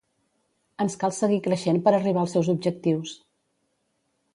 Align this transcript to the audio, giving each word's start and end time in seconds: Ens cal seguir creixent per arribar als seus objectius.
Ens 0.85 0.95
cal 1.03 1.13
seguir 1.19 1.39
creixent 1.49 1.79
per 1.85 1.95
arribar 1.99 2.25
als 2.25 2.37
seus 2.39 2.53
objectius. 2.59 3.17